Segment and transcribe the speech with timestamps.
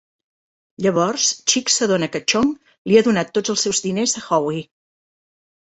[0.85, 2.49] Llavors, Cheech s'adona que Chong
[2.91, 4.67] li ha donat tot els seus diners a Howie.